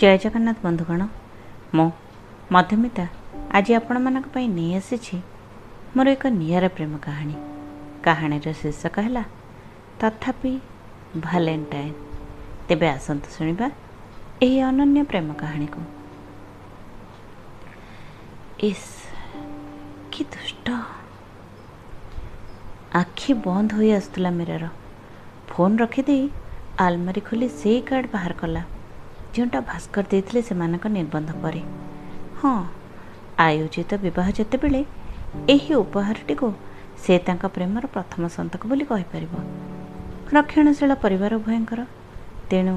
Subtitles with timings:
[0.00, 1.02] ଜୟ ଜଗନ୍ନାଥ ବନ୍ଧୁଗଣ
[1.74, 1.90] ମୁଁ
[2.52, 3.04] ମଧ୍ୟମିତା
[3.56, 5.16] ଆଜି ଆପଣମାନଙ୍କ ପାଇଁ ନେଇ ଆସିଛି
[5.96, 7.36] ମୋର ଏକ ନିଆରା ପ୍ରେମ କାହାଣୀ।
[8.02, 9.24] କାହାଣୀର ଶୀର୍ଷକ ହେଲା
[10.00, 10.52] ତଥାପି
[11.20, 11.96] ଭାଲେଣ୍ଟାଇନ୍।
[12.68, 13.66] ତେବେ ଆସନ୍ତୁ ଶୁଣିବା
[14.42, 15.80] ଏହି ଅନନ୍ୟ ପ୍ରେମ କାହାଣୀକୁ।
[18.70, 18.88] ଇସ୍
[20.12, 20.66] କି ଦୁଷ୍ଟ।
[22.94, 24.64] ଆଖି ବନ୍ଦ ହୋଇ ଆସୁଥିଲା ମୀରାର।
[25.48, 26.24] ଫୋନ୍ ରଖିଦେଇ
[26.78, 28.62] ଆଲମାରି ଖୋଲି ସେଇ କାର୍ଡ଼ ବାହାର କଲା।
[29.34, 31.62] ଯେଉଁଟା ଭାସ୍କର ଦେଇଥିଲେ ସେମାନଙ୍କ ନିର୍ବନ୍ଧ ପରେ।
[32.40, 32.56] ହଁ
[33.46, 34.80] ଆୟୋଜିତ ବିବାହ ଯେତେବେଳେ
[35.48, 36.48] ଏହି ଉପହାରଟିକୁ
[37.02, 39.34] ସେ ତାଙ୍କ ପ୍ରେମର ପ୍ରଥମ ସନ୍ତକ ବୋଲି କହିପାରିବ।
[40.36, 41.80] ରକ୍ଷଣଶୀଳ ପରିବାର ଉଭୟଙ୍କର
[42.50, 42.74] ତେଣୁ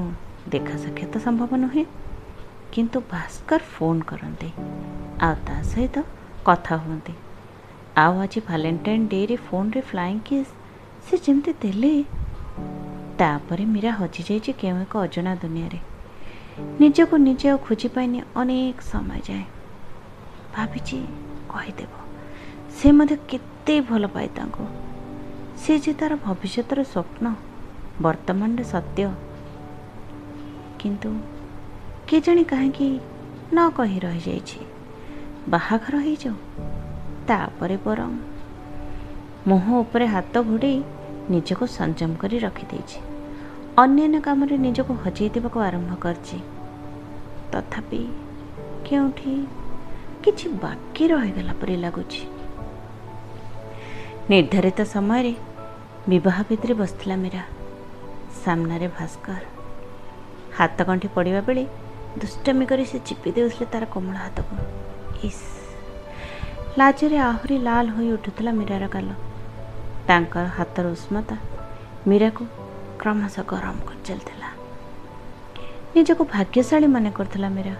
[0.48, 1.84] ଦେଖା ସାକ୍ଷାତ ସମ୍ଭବ ନୁହେଁ।
[2.72, 4.50] କିନ୍ତୁ ଭାସ୍କର ଫୋନ୍ କରନ୍ତି
[5.26, 5.96] ଆଉ ତା ସହିତ
[6.44, 7.14] କଥା ହୁଅନ୍ତି।
[7.96, 10.52] ଆଉ ଆଜି ଭାଲେଣ୍ଟାଇନ୍ ଡେରେ ଫୋନ୍ରେ ଫ୍ଲାଇଂ କିସ୍
[11.04, 11.94] ସେ ଯେମିତି ଦେଲେ
[13.18, 15.78] ତାପରେ ମୀରା ହଜିଯାଇଛି କେଉଁ ଏକ ଅଜଣା ଦୁନିଆରେ।
[16.54, 19.44] ନିଜକୁ ନିଜେ ଆଉ ଖୋଜି ପାଇନି ଅନେକ ସମୟ ଯାଏ
[20.54, 20.98] ଭାବିଛି
[21.48, 21.92] କହିଦେବ
[22.76, 24.64] ସେ ମଧ୍ୟ କେତେ ଭଲ ପାଏ ତାଙ୍କୁ
[25.56, 27.26] ସେ ଯେ ତାର ଭବିଷ୍ୟତର ସ୍ୱପ୍ନ
[28.00, 29.08] ବର୍ତ୍ତମାନର ସତ୍ୟ
[30.78, 31.10] କିନ୍ତୁ
[32.08, 32.88] କେଜାଣି କାହିଁକି
[33.54, 34.60] ନ କହି ରହିଯାଇଛି
[35.48, 36.36] ବାହାଘର ହେଇଯାଉ
[37.26, 38.12] ତାପରେ ବରଂ
[39.48, 40.78] ମୁହଁ ଉପରେ ହାତ ଘୋଡ଼େଇ
[41.30, 43.13] ନିଜକୁ ସଂଯମ କରି ରଖିଦେଇଛି
[43.78, 46.38] ଅନ୍ୟାନ୍ୟ କାମରେ ନିଜକୁ ହଜେଇ ଦେବାକୁ ଆରମ୍ଭ କରିଛି।
[47.52, 48.02] ତଥାପି
[48.86, 49.32] କେଉଁଠି
[50.24, 52.22] କିଛି ବାକି ରହିଗଲା ପରି ଲାଗୁଛି।
[54.30, 55.34] ନିର୍ଦ୍ଧାରିତ ସମୟରେ
[56.08, 57.42] ବିବାହ ଭିତରେ ବସିଥିଲା ମୀରା।
[58.44, 59.42] ସାମ୍ନାରେ ଭାସ୍କର।
[60.58, 61.64] ହାତ ଗଣ୍ଠି ପଡ଼ିବା ବେଳେ
[62.18, 64.54] ଦୁଷ୍ଟାମି କରି ସେ ଚିପି ଦେଉଥିଲେ ତାର କୋମଳ ହାତକୁ।
[65.26, 65.44] ଇସ୍
[66.78, 69.08] ଲାଜରେ ଆହୁରି ଲାଲ ହୋଇ ଉଠୁଥିଲା ମୀରାର ଗାଲ
[70.06, 71.36] ତାଙ୍କର ହାତର ଉଷ୍ମତା
[72.06, 72.63] ମୀରାକୁ
[73.04, 74.48] କ୍ରମଶଃ ଗରମ କରି ଚାଲିଥିଲା
[75.96, 77.74] ନିଜକୁ ଭାଗ୍ୟଶାଳୀ ମନେ କରୁଥିଲା ମୀରା।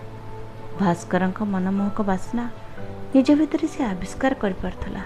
[0.81, 2.45] ଭାସ୍କରଙ୍କ ମନମୋହକ ବାସ୍ନା
[3.15, 5.03] ନିଜ ଭିତରେ ସେ ଆବିଷ୍କାର କରିପାରୁଥିଲା।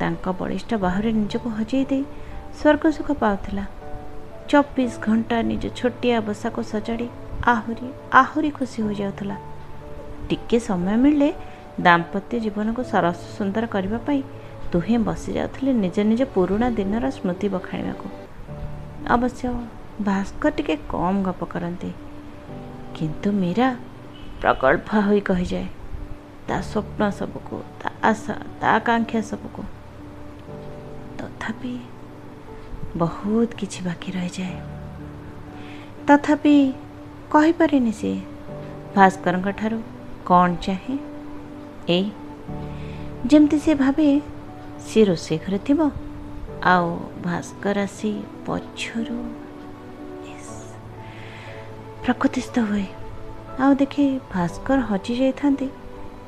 [0.00, 2.04] ତାଙ୍କ ବଳିଷ୍ଠ ବାହୁରେ ନିଜକୁ ହଜେଇ ଦେଇ
[2.58, 3.64] ସ୍ୱର୍ଗ ସୁଖ ପାଉଥିଲା।
[4.50, 7.08] ଚବିଶ ଘଣ୍ଟା ନିଜ ଛୋଟିଆ ବସାକୁ ସଜାଡ଼ି
[7.54, 7.86] ଆହୁରି
[8.22, 9.36] ଆହୁରି ଖୁସି ହୋଇଯାଉଥିଲା।
[10.28, 11.30] ଟିକେ ସମୟ ମିଳିଲେ
[11.86, 14.20] ଦାମ୍ପତ୍ୟ ଜୀବନକୁ ସରସ ସୁନ୍ଦର କରିବା ପାଇଁ
[14.72, 18.06] ଦୁହେଁ ବସି ଯାଉଥିଲେ ନିଜ ନିଜ ପୁରୁଣା ଦିନର ସ୍ମୃତି ବଖାଣିବାକୁ।
[19.14, 19.50] ଅବଶ୍ୟ
[20.06, 21.90] ଭାସ୍କର ଟିକେ କମ୍ ଗପ କରନ୍ତି
[22.96, 23.68] କିନ୍ତୁ ମୀରା
[24.40, 25.68] ପ୍ରଗଳ୍ଭା ହୋଇ କହିଯାଏ
[26.48, 29.62] ତା ସ୍ୱପ୍ନ ସବୁକୁ ତା ଆଶା ତା ଆକାଂକ୍ଷା ସବୁକୁ
[31.18, 31.72] ତଥାପି
[33.02, 34.56] ବହୁତ କିଛି ବାକି ରହିଯାଏ
[36.08, 36.54] ତଥାପି
[37.32, 38.12] କହିପାରେନି ସେ
[38.96, 39.78] ଭାସ୍କରଙ୍କ ଠାରୁ
[40.28, 40.96] କ'ଣ ଚାହେଁ
[41.88, 42.06] ଏଇ
[43.30, 44.08] ଯେମିତି ସେ ଭାବେ
[44.88, 45.80] ସେ ରୋଷେଇ ଘରେ ଥିବ
[46.68, 46.86] ଆଉ
[47.24, 48.10] ଭାସ୍କର ଆସି
[48.46, 49.18] ପଛରୁ
[52.04, 52.86] ପ୍ରକୃତିସ୍ଥ ହୁଏ
[53.62, 55.68] ଆଉ ଦେଖି ଭାସ୍କର ହଜି ଯାଇଥାନ୍ତି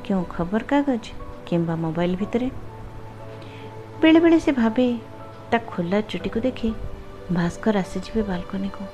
[0.05, 1.07] କେଉଁ ଖବରକାଗଜ
[1.47, 2.49] କିମ୍ବା ମୋବାଇଲ ଭିତରେ
[4.01, 4.87] ବେଳେବେଳେ ସେ ଭାବେ
[5.51, 6.71] ତା ଖୋଲା ଚୁଟିକୁ ଦେଖି
[7.37, 8.85] ଭାସ୍କର ଆସିଯିବେ ବାଲକୋନିକୁ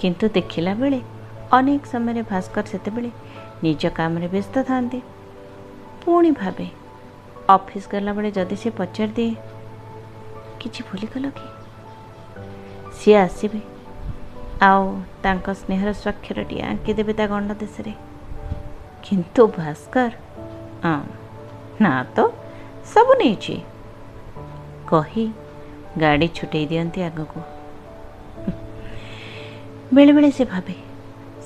[0.00, 1.00] କିନ୍ତୁ ଦେଖିଲା ବେଳେ
[1.56, 3.10] ଅନେକ ସମୟରେ ଭାସ୍କର ସେତେବେଳେ
[3.64, 5.00] ନିଜ କାମରେ ବ୍ୟସ୍ତ ଥାନ୍ତି
[6.02, 6.68] ପୁଣି ଭାବେ
[7.56, 9.32] ଅଫିସ୍ ଗଲାବେଳେ ଯଦି ସେ ପଚାରିଦିଏ
[10.66, 11.48] କିଛି ଭୁଲିଗଲ କି?
[12.98, 13.60] ସିଏ ଆସିବେ।
[14.62, 14.84] ଆଉ
[15.22, 17.92] ତାଙ୍କ ସ୍ନେହର ସ୍ୱାକ୍ଷରଟି ଆଙ୍କିଦେବେ ତା ଗଣ୍ଡ ଦେଶରେ।
[19.04, 20.12] କିନ୍ତୁ ଭାସ୍କର
[21.80, 22.18] ନା ତ
[22.92, 23.56] ସବୁ ନେଇଛି।
[24.90, 25.24] କହି
[25.98, 27.40] ଗାଡ଼ି ଛୁଟେଇ ଦିଅନ୍ତି ଆଗକୁ।
[29.94, 30.76] ବେଳେବେଳେ ସେ ଭାବେ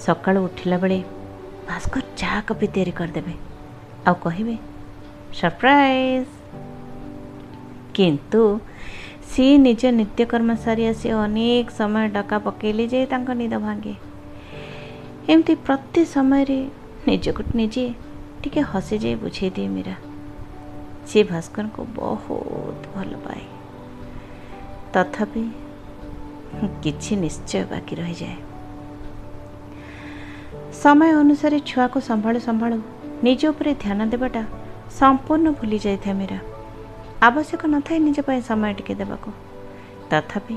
[0.07, 0.99] ସକାଳୁ ଉଠିଲା ବେଳେ
[1.69, 3.35] ଭାସ୍କର ଚା କପି ତିଆରି କରିଦେବେ।
[4.07, 4.57] ଆଉ କହିବେ
[5.39, 6.31] ସରପ୍ରାଇଜ୍!
[7.95, 8.43] କିନ୍ତୁ
[9.31, 13.95] ସିଏ ନିଜ ନିତ୍ୟକର୍ମ ସାରି ଆସି ଅନେକ ସମୟ ଡକା ପକେଇଲେ ଯେ ତାଙ୍କ ନିଦ ଭାଙ୍ଗେ
[15.31, 16.59] ଏମିତି ପ୍ରତି ସମୟରେ
[17.07, 17.85] ନିଜକୁ ନିଜେ
[18.43, 19.97] ଟିକେ ହସିଯାଇ ବୁଝେଇ ଦିଏ ମୀରା
[21.07, 23.45] ସିଏ ଭାସ୍କରଙ୍କୁ ବହୁତ ଭଲ ପାଏ
[24.93, 25.45] ତଥାପି
[26.83, 28.39] କିଛି ନିଶ୍ଚୟ ବାକି ରହିଯାଏ
[30.83, 32.77] ସମୟ ଅନୁସାରେ ଛୁଆକୁ ସମ୍ଭାଳୁ ସମ୍ଭାଳୁ
[33.23, 34.43] ନିଜ ଉପରେ ଧ୍ୟାନ ଦେବାଟା
[34.99, 36.39] ସମ୍ପୂର୍ଣ୍ଣ ଭୁଲି ଯାଇଥାଏ ମୀରା
[37.29, 39.31] ଆବଶ୍ୟକ ନଥାଏ ନିଜ ପାଇଁ ସମୟ ଟିକେ ଦେବାକୁ
[40.11, 40.57] ତଥାପି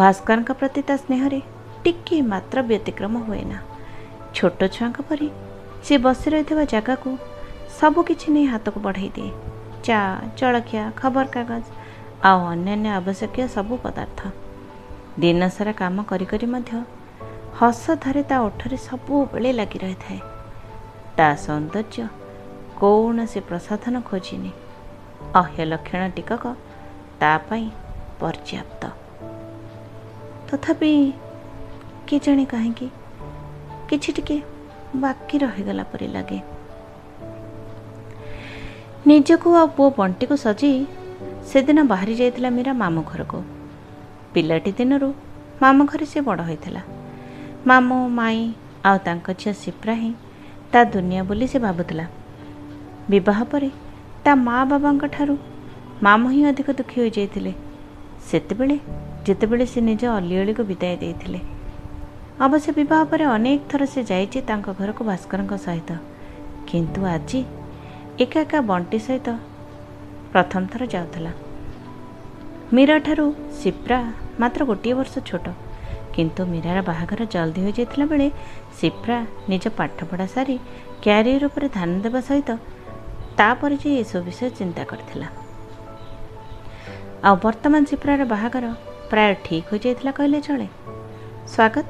[0.00, 1.40] ଭାସ୍କରଙ୍କ ପ୍ରତି ତା ସ୍ନେହରେ
[1.84, 3.58] ଟିକିଏ ମାତ୍ର ବ୍ୟତିକ୍ରମ ହୁଏ ନା
[4.36, 5.28] ଛୋଟ ଛୁଆଙ୍କ ପରି
[5.86, 7.10] ସେ ବସି ରହିଥିବା ଜାଗାକୁ
[7.78, 9.32] ସବୁକିଛି ନେଇ ହାତକୁ ବଢ଼ାଇ ଦିଏ
[9.86, 10.00] ଚା
[10.38, 11.64] ଜଳଖିଆ ଖବରକାଗଜ
[12.28, 14.20] ଆଉ ଅନ୍ୟାନ୍ୟ ଆବଶ୍ୟକୀୟ ସବୁ ପଦାର୍ଥ
[15.22, 16.72] ଦିନସାରା କାମ କରି କରି ମଧ୍ୟ
[17.58, 20.20] ହସ ଧରେ ତା ଓଠରେ ସବୁବେଳେ ଲାଗି ରହିଥାଏ।
[21.16, 22.04] ତା ସୌନ୍ଦର୍ଯ୍ୟ
[22.80, 24.52] କୌଣସି ପ୍ରସାଧନ ଖୋଜିନି।
[25.34, 26.54] ଅହ୍ୟଲକ୍ଷଣ ଟିକକ
[27.20, 27.70] ତା ପାଇଁ
[28.20, 28.90] ପର୍ଯ୍ୟାପ୍ତ।
[30.48, 31.12] ତଥାପି
[32.08, 32.90] କେଜାଣି କାହିଁକି?
[33.88, 34.42] କିଛି ଟିକେ
[34.94, 36.40] ବାକି ରହିଗଲା ପରି ଲାଗେ।
[39.06, 40.86] ନିଜକୁ ଆଉ ପୁଅ ବଣ୍ଟିକୁ ସଜେଇ
[41.46, 43.42] ସେଦିନ ବାହାରି ଯାଇଥିଲା ମୀରା ମାମୁଁ ଘରକୁ।
[44.34, 45.14] ପିଲାଟି ଦିନରୁ
[45.62, 46.82] ମାମୁଁ ଘରେ ସେ ବଡ଼ ହୋଇଥିଲା।
[47.66, 48.52] ମାମୁଁ ମାଇଁ
[48.84, 50.14] ଆଉ ତାଙ୍କ ଝିଅ ସିପ୍ରା ହିଁ
[50.72, 52.06] ତା ଦୁନିଆ ବୋଲି ସେ ଭାବୁଥିଲା।
[53.10, 53.70] ବିବାହ ପରେ
[54.24, 55.34] ତା ମା ବାବାଙ୍କ ଠାରୁ
[56.02, 57.52] ମାମୁଁ ହିଁ ଅଧିକ ଦୁଃଖୀ ହୋଇଯାଇଥିଲେ।
[58.28, 58.76] ସେତେବେଳେ
[59.26, 61.40] ଯେତେବେଳେ ସେ ନିଜ ଅଲିଅଳିକୁ ବିଦାୟ ଦେଇଥିଲେ।
[62.44, 65.90] ଅବଶ୍ୟ ବିବାହ ପରେ ଅନେକ ଥର ସେ ଯାଇଛି ତାଙ୍କ ଘରକୁ ଭାସ୍କରଙ୍କ ସହିତ।
[66.68, 67.40] କିନ୍ତୁ ଆଜି
[68.24, 69.28] ଏକା ଏକା ବଣ୍ଟି ସହିତ
[70.32, 71.32] ପ୍ରଥମ ଥର ଯାଉଥିଲା।
[72.74, 73.26] ମୀରାଠାରୁ
[73.60, 73.98] ସିପ୍ରା
[74.40, 75.46] ମାତ୍ର ଗୋଟିଏ ବର୍ଷ ଛୋଟ।
[76.14, 78.28] କିନ୍ତୁ ମୀରାର ବାହାଘର ଜଲ୍ଦି ହୋଇଯାଇଥିଲା ବେଳେ
[78.78, 79.18] ସିପ୍ରା
[79.50, 80.56] ନିଜ ପାଠପଢ଼ା ସାରି
[81.02, 82.50] କ୍ୟାରିୟର ଉପରେ ଧ୍ୟାନ ଦେବା ସହିତ
[83.38, 85.28] ତାପରେ ଯେ ଏସବୁ ବିଷୟ ଚିନ୍ତା କରିଥିଲା।
[87.26, 88.64] ଆଉ ବର୍ତ୍ତମାନ ସିପ୍ରାର ବାହାଘର
[89.10, 90.68] ପ୍ରାୟ ଠିକ୍ ହୋଇଯାଇଥିଲା କହିଲେ ଚଳେ।
[91.52, 91.86] ସ୍ୱାଗତ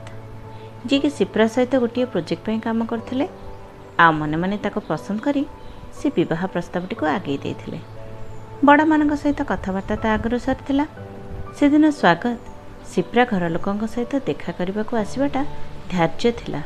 [0.89, 3.27] ଯିଏକି ସିପ୍ରା ସହିତ ଗୋଟିଏ ପ୍ରୋଜେକ୍ଟ ପାଇଁ କାମ କରୁଥିଲେ
[4.05, 5.43] ଆଉ ମନେ ମନେ ତାକୁ ପସନ୍ଦ କରି
[5.99, 7.79] ସେ ବିବାହ ପ୍ରସ୍ତାବଟିକୁ ଆଗେଇ ଦେଇଥିଲେ।
[8.67, 10.85] ବଡ଼ମାନଙ୍କ ସହିତ କଥାବାର୍ତ୍ତା ତା ଆଗରୁ ସରିଥିଲା।
[11.57, 12.25] ସେଦିନ ସ୍ୱାଗତ
[12.93, 15.41] ସିପ୍ରା ଘର ଲୋକଙ୍କ ସହିତ ଦେଖା କରିବାକୁ ଆସିବାଟା
[15.93, 16.61] ଧାର୍ଯ୍ୟ ଥିଲା।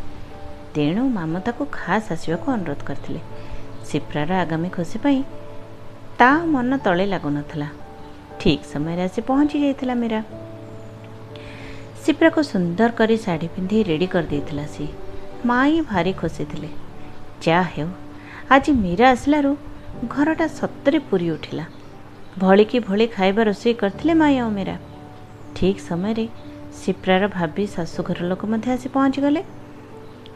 [0.74, 3.20] ତେଣୁ ମାମୁଁ ତାକୁ ଖାସ୍ ଆସିବାକୁ ଅନୁରୋଧ କରିଥିଲେ।
[3.92, 5.22] ସିପ୍ରାର ଆଗାମୀ ଖୁସି ପାଇଁ
[6.18, 7.68] ତା ମନ ତଳେ ଲାଗୁନଥିଲା।
[8.40, 10.20] ଠିକ୍ ସମୟରେ ଆସି ପହଞ୍ଚି ଯାଇଥିଲା ମୀରା।
[12.04, 14.88] ସିପ୍ରାକୁ ସୁନ୍ଦର କରି ଶାଢ଼ୀ ପିନ୍ଧି ରେଡ଼ି କରିଦେଇଥିଲା ସିଏ
[15.46, 16.70] ମାଇଁ ଭାରି ଖୁସି ଥିଲେ।
[17.44, 17.88] ଯାହା ହେଉ
[18.54, 19.52] ଆଜି ମୀରା ଆସିଲାରୁ
[20.14, 21.64] ଘରଟା ସତରେ ପୁରୀ ଉଠିଲା।
[22.38, 24.76] ଭଳିକି ଭଳି ଖାଇବା ରୋଷେଇ କରିଥିଲେ ମାଇଁ ଆଉ ମୀରା।
[25.56, 26.26] ଠିକ୍ ସମୟରେ
[26.80, 29.42] ସିପ୍ରାର ଭାବି ଶାଶୁଘର ଲୋକ ମଧ୍ୟ ଆସି ପହଞ୍ଚିଗଲେ।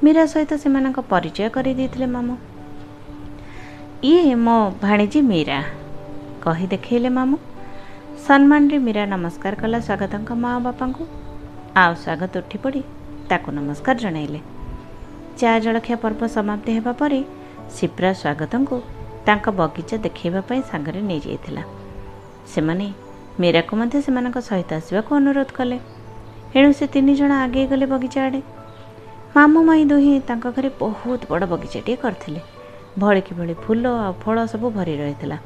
[0.05, 2.37] ମୀରା ସହିତ ସେମାନଙ୍କ ପରିଚୟ କରିଦେଇଥିଲେ ମାମୁଁ।
[4.04, 5.62] ଇଏ ମୋ ଭାଣିଜୀ ମୀରା।
[6.43, 7.38] କହି ଦେଖେଇଲେ ମାମୁଁ।
[8.26, 11.04] ସମ୍ମାନରେ ମୀରା ନମସ୍କାର କଲା ସ୍ୱାଗତଙ୍କ ମା ବାପାଙ୍କୁ।
[11.76, 12.82] ଆଉ ସ୍ୱାଗତ ଉଠି ପଡ଼ି
[13.28, 14.40] ତାକୁ ନମସ୍କାର ଜଣାଇଲେ।
[15.38, 17.25] ଚା ଜଳଖିଆ ପର୍ବ ସମାପ୍ତି ହେବା ପରେ
[17.70, 18.82] ସିପ୍ରା ସ୍ୱାଗତଙ୍କୁ
[19.26, 21.62] ତାଙ୍କ ବଗିଚା ଦେଖାଇବା ପାଇଁ ସାଙ୍ଗରେ ନେଇଯାଇଥିଲା।
[22.54, 22.92] ସେମାନେ
[23.40, 25.78] ମୀରାକୁ ମଧ୍ୟ ସେମାନଙ୍କ ସହିତ ଆସିବାକୁ ଅନୁରୋଧ କଲେ।
[26.54, 28.42] ଏଣୁ ସେ ତିନି ଜଣ ଆଗେଇ ଗଲେ ବଗିଚା ଆଡ଼େ।
[29.37, 32.56] ମାମୁଁ ମାଇଁ ଦୁହିଁ ତାଙ୍କ ଘରେ ବହୁତ ବଡ଼ ବଗିଚାଟିଏ କରିଥିଲେ।
[32.98, 35.38] ଭଳିକି ଭଳି ଫୁଲ ଆଉ ଫଳ ସବୁ ଭରି ରହିଥିଲା।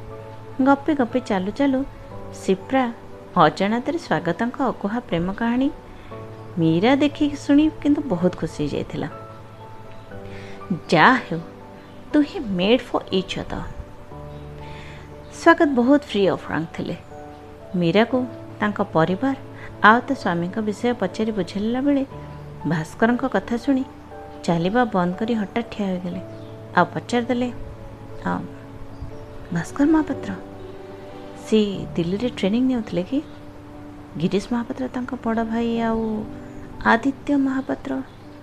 [0.66, 1.78] ଗପି ଗପି ଚାଲୁ ଚାଲୁ
[2.42, 2.84] ସିପ୍ରା
[3.44, 5.68] ଅଜାଣତରେ ସ୍ୱାଗତଙ୍କ ଅକୁହା ପ୍ରେମ କାହାଣୀ
[6.60, 9.08] ମୀରା ଦେଖିକି ଶୁଣି କିନ୍ତୁ ବହୁତ ଖୁସି ହେଇଯାଇଥିଲା।
[10.92, 11.40] ଯାହା ହେଉ
[12.10, 13.62] ତୁ ହିଁ ମେଡ୍ ଫର୍ ଇଚ୍ ଅଦର
[15.40, 16.96] ସ୍ୱାଗତ ବହୁତ ଫ୍ରି ଅଫ୍ ଫ୍ରାଙ୍କ ଥିଲେ।
[17.80, 18.18] ମୀରାକୁ
[18.60, 19.36] ତାଙ୍କ ପରିବାର
[19.88, 22.04] ଆଉ ତା ସ୍ୱାମୀଙ୍କ ବିଷୟ ପଚାରି ବୁଝାଇଲା ବେଳେ
[22.70, 23.84] ଭାସ୍କରଙ୍କ କଥା ଶୁଣି
[24.46, 26.20] ଚାଲିବା ବନ୍ଦ କରି ହଠାତ୍ ଠିଆ ହୋଇଗଲେ।
[26.78, 27.48] ଆଉ ପଚାରିଦେଲେ
[28.30, 28.40] ଆଉ
[29.54, 30.30] ଭାସ୍କର ମହାପାତ୍ର
[31.46, 31.58] ସେ
[31.94, 33.18] ଦିଲ୍ଲୀରେ ଟ୍ରେନିଂ ନେଉଥିଲେ କି
[34.20, 36.04] ଗିରୀଶ ମହାପାତ୍ର ତାଙ୍କ ବଡ଼ ଭାଇ ଆଉ
[36.92, 37.92] ଆଦିତ୍ୟ ମହାପାତ୍ର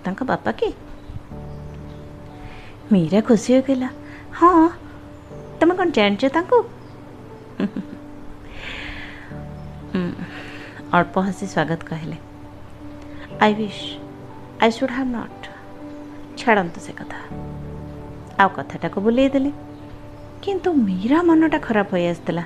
[0.06, 0.70] ତାଙ୍କ ବାପା କି
[2.92, 3.90] ମୀରା ଖୁସି ହୋଇଗଲା
[4.40, 4.52] ହଁ
[5.60, 6.58] ତମେ କ'ଣ ଜାଣିଛ ତାଙ୍କୁ
[10.96, 12.18] ଅଳ୍ପ ହସି ସ୍ୱାଗତ କହିଲେ
[13.44, 13.84] I wish
[14.62, 15.46] I should have not
[16.40, 17.20] ଛାଡ଼ନ୍ତୁ ସେ କଥା
[18.42, 19.52] ଆଉ କଥାଟାକୁ ବୁଲେଇ ଦେଲେ
[20.44, 22.44] କିନ୍ତୁ ମୀରା ମନଟା ଖରାପ ହୋଇ ଆସିଥିଲା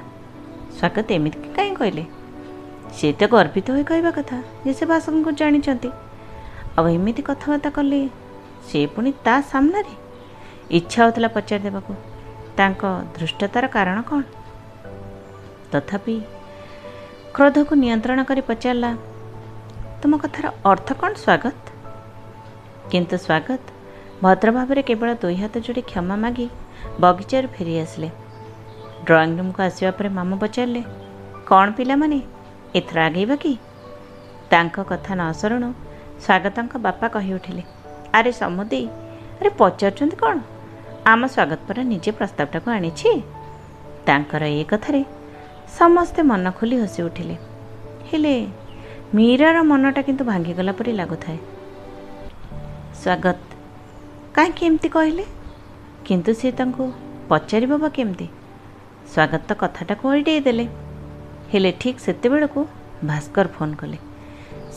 [0.78, 2.04] ସ୍ୱାଗତ ଏମିତି କାହିଁ କହିଲେ?
[2.98, 5.90] ସେ ତ ଗର୍ବିତ ହୋଇ କହିବା କଥା ଯେ ସେ ବାସନକୁ ଜାଣିଛନ୍ତି।
[6.78, 8.00] ଆଉ ଏମିତି କଥାବାର୍ତ୍ତା କଲେ
[8.68, 9.94] ସେ ପୁଣି ତା ସାମ୍ନାରେ?
[10.78, 11.94] ଇଚ୍ଛା ହେଉଥିଲା ପଚାରି ଦେବାକୁ।
[12.58, 12.82] ତାଙ୍କ
[13.16, 14.22] ଧୃଷ୍ଟତାର କାରଣ କ'ଣ?
[15.72, 16.16] ତଥାପି
[17.36, 18.92] କ୍ରୋଧକୁ ନିୟନ୍ତ୍ରଣ କରି ପଚାରିଲା
[20.02, 21.56] ତୁମ କଥାର ଅର୍ଥ କ'ଣ ସ୍ୱାଗତ?
[22.92, 23.64] କିନ୍ତୁ ସ୍ୱାଗତ
[24.24, 26.48] ଭଦ୍ର ଭାବରେ କେବଳ ଦୁଇ ହାତ ଯୋଡ଼ି କ୍ଷମା ମାଗି
[27.04, 28.10] ବଗିଚାରୁ ଫେରି ଆସିଲେ।
[29.06, 30.82] ଡ୍ରଇଂ ରୁମ୍କୁ ଆସିବା ପରେ ମାମୁଁ ପଚାରିଲେ
[31.50, 32.20] କ'ଣ ପିଲାମାନେ
[32.80, 33.54] ଏଥର ଆଗେଇବା କି?
[34.52, 35.70] ତାଙ୍କ କଥା ନ ଶୁଣୁ
[36.24, 37.64] ସ୍ୱାଗତଙ୍କ ବାପା କହି ଉଠିଲେ
[38.18, 38.88] ଆରେ ସମୁଦେଇ
[39.40, 40.38] ଆରେ ପଚାରୁଛନ୍ତି କ'ଣ?
[41.12, 43.12] ଆମ ସ୍ୱାଗତ ପରା ନିଜେ ପ୍ରସ୍ତାବଟାକୁ ଆଣିଛି?
[44.08, 45.02] ତାଙ୍କର ଏ କଥାରେ
[45.80, 47.36] ସମସ୍ତେ ମନ ଖୋଲି ହସି ଉଠିଲେ
[48.10, 48.36] ହେଲେ
[49.16, 51.38] ମୀରାର ମନଟା କିନ୍ତୁ ଭାଙ୍ଗିଗଲା ପରି ଲାଗୁଥାଏ।
[53.02, 53.51] ସ୍ୱାଗତ
[54.36, 55.26] କାହିଁକି ଏମିତି କହିଲେ?
[56.08, 56.84] କିନ୍ତୁ ସେ ତାଙ୍କୁ
[57.30, 58.28] ପଚାରିବ ବା କେମିତି?
[59.12, 60.66] ସ୍ୱାଗତ ତ କଥାଟାକୁ ଏଡ଼େଇ ଦେଲେ।
[61.52, 62.60] ହେଲେ ଠିକ୍ ସେତେବେଳକୁ
[63.10, 63.98] ଭାସ୍କର ଫୋନ୍ କଲେ।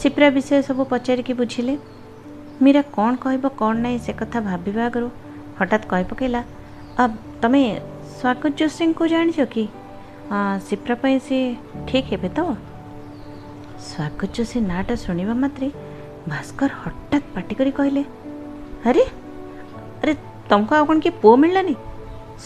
[0.01, 1.75] ସିପ୍ରା ବିଷୟ ସବୁ ପଚାରିକି ବୁଝିଲେ।
[2.63, 5.09] ମୀରା କ'ଣ କହିବ କ'ଣ ନାହିଁ ସେ କଥା ଭାବିବା ଆଗରୁ
[5.59, 6.41] ହଠାତ୍ କହି ପକାଇଲା
[7.43, 7.63] ତମେ
[8.19, 9.65] ସ୍ୱାଗତ ଯୋଶୀଙ୍କୁ ଜାଣିଛ କି?
[10.67, 11.39] ସିପ୍ରା ପାଇଁ ସେ
[11.89, 12.39] ଠିକ୍ ହେବେ ତ?
[13.89, 15.69] ସ୍ୱାଗତ ଯୋଶୀ ନାଁଟା ଶୁଣିବା ମାତ୍ରେ
[16.33, 18.03] ଭାସ୍କର ହଠାତ୍ ପାଟି କରି କହିଲେ
[18.89, 19.24] ଆରେ ଆରେ
[20.55, 21.75] ତମକୁ ଆଉ କ'ଣ କିଏ ପୁଅ ମିଳିଲାନି?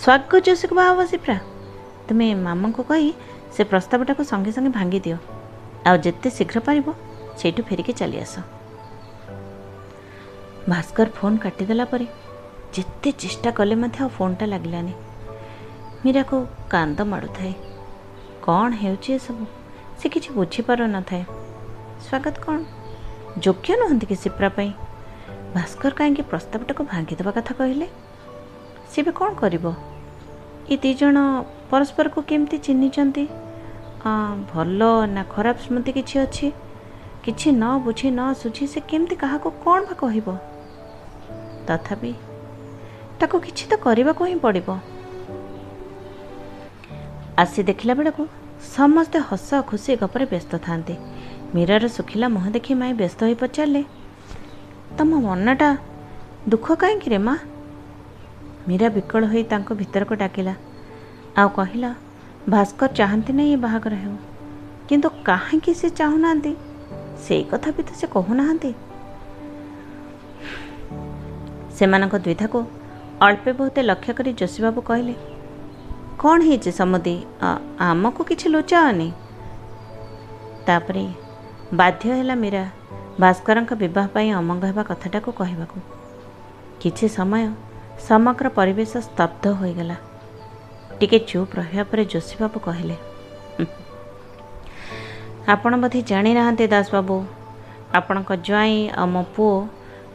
[0.00, 1.36] ସ୍ୱାଗତ ଯୋଶୀକୁ ବାହା ହେବ ସିପ୍ରା।
[2.08, 3.10] ତୁମେ ମାମାଙ୍କୁ କହି
[3.54, 5.16] ସେ ପ୍ରସ୍ତାବଟାକୁ ସଙ୍ଗେ ସଙ୍ଗେ ଭାଙ୍ଗି ଦିଅ।
[5.88, 6.86] ଆଉ ଯେତେ ଶୀଘ୍ର ପାରିବ
[7.38, 8.34] ସେଇଠୁ ଫେରିକି ଚାଲି ଆସ
[10.68, 12.06] ଭାସ୍କର ଫୋନ୍ କାଟିଦେଲା ପରେ
[12.74, 14.94] ଯେତେ ଚେଷ୍ଟା କଲେ ମଧ୍ୟ ଆଉ ଫୋନ୍ଟା ଲାଗିଲାନି।
[16.04, 16.36] ମୀରାକୁ
[16.70, 17.52] କାନ୍ଦ ମାଡ଼ୁଥାଏ।
[18.44, 19.44] କ'ଣ ହେଉଛି ଏସବୁ?
[19.98, 21.24] ସେ କିଛି ବୁଝିପାରୁନଥାଏ।
[22.04, 22.58] ସ୍ୱାଗତ କ'ଣ?
[23.44, 24.72] ଯୋଗ୍ୟ ନୁହନ୍ତି କି ସିପ୍ରା ପାଇଁ?
[25.54, 27.86] ଭାସ୍କର କାହିଁକି ପ୍ରସ୍ତାବଟାକୁ ଭାଙ୍ଗିଦେବା କଥା କହିଲେ?
[28.90, 29.64] ସେ ବି କ'ଣ କରିବ?
[30.72, 31.16] ଏ ଦୁଇ ଜଣ
[31.70, 33.24] ପରସ୍ପରକୁ କେମିତି ଚିହ୍ନିଛନ୍ତି?
[34.52, 34.80] ଭଲ
[35.14, 36.46] ନା ଖରାପ ସ୍ମୃତି କିଛି ଅଛି?
[37.24, 40.26] କିଛି ନ ବୁଝି ନ ସୁଝି ସେ କେମିତି କାହାକୁ କ'ଣ ବା କହିବ?
[41.68, 42.12] ତଥାପି
[43.20, 44.68] ତାକୁ କିଛି ତ କରିବାକୁ ହିଁ ପଡ଼ିବ।
[47.42, 48.22] ଆସି ଦେଖିଲା ବେଳକୁ
[48.76, 50.94] ସମସ୍ତେ ହସ ଖୁସି ଗପରେ ବ୍ୟସ୍ତ ଥାନ୍ତି
[51.54, 53.82] ମୀରାର ଶୁଖିଲା ମୁହଁ ଦେଖି ମାଇଁ ବ୍ୟସ୍ତ ହୋଇ ପଚାରିଲେ
[54.96, 55.70] ତମ ମନଟା
[56.48, 57.34] ଦୁଃଖ କାହିଁକି ରେ ମା?
[58.68, 60.54] ମୀରା ବିକଳ ହୋଇ ତାଙ୍କ ଭିତରକୁ ଡାକିଲା।
[61.40, 61.90] ଆଉ କହିଲା
[62.52, 64.16] ଭାସ୍କର ଚାହାନ୍ତି ନାହିଁ ଏ ବାହାଘର ହେଉ।
[64.88, 66.52] କିନ୍ତୁ କାହିଁକି ସେ ଚାହୁଁନାହାନ୍ତି?
[67.24, 68.70] ସେଇ କଥା ବି ତ ସେ କହୁନାହାନ୍ତି।
[71.76, 72.58] ସେମାନଙ୍କ ଦ୍ୱିଧାକୁ
[73.26, 75.14] ଅଳ୍ପେ ବହୁତ ଲକ୍ଷ୍ୟ କରି ଯୋଶୀବାବୁ କହିଲେ
[76.20, 77.16] କ'ଣ ହେଇଛି ସମୁଦି?
[77.88, 79.08] ଆମକୁ କିଛି ଲୁଚାଅନି?
[80.66, 81.04] ତାପରେ
[81.74, 82.64] ବାଧ୍ୟ ହେଲା ମୀରା
[83.20, 85.78] ଭାସ୍କରଙ୍କ ବିବାହ ପାଇଁ ଅମଙ୍ଗ ହେବା କଥାଟାକୁ କହିବାକୁ।
[86.80, 87.44] କିଛି ସମୟ
[88.08, 89.96] ସମଗ୍ର ପରିବେଶ ସ୍ତବ୍ଧ ହୋଇଗଲା।
[91.00, 92.96] ଟିକେ ଚୁପ୍ ରହିବା ପରେ ଯୋଶୀବାବୁ କହିଲେ
[95.48, 97.16] ଆପଣ ବୋଧେ ଜାଣିନାହାନ୍ତି ଦାସବାବୁ
[97.94, 99.52] ଆପଣଙ୍କ ଜ୍ୱାଇଁ ଆଉ ମୋ ପୁଅ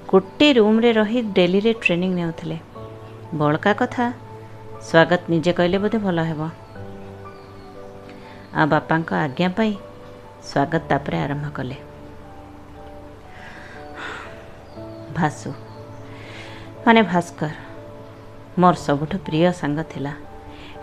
[0.07, 2.57] ଗୋଟିଏ ରୁମ୍ରେ ରହି ଡେଲିରେ ଟ୍ରେନିଂ ନେଉଥିଲେ।
[3.33, 4.05] ବଳକା କଥା
[4.87, 6.41] ସ୍ୱାଗତ ନିଜେ କହିଲେ ବୋଧେ ଭଲ ହେବ।
[8.55, 9.73] ଆଉ ବାପାଙ୍କ ଆଜ୍ଞା ପାଇଁ
[10.49, 11.77] ସ୍ୱାଗତ ତାପରେ ଆରମ୍ଭ କଲେ।
[15.19, 15.49] ଭାସୁ।
[16.85, 17.51] ମାନେ ଭାସ୍କର
[18.59, 20.13] ମୋର ସବୁଠୁ ପ୍ରିୟ ସାଙ୍ଗ ଥିଲା।